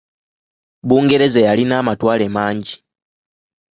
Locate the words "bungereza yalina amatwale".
0.87-2.25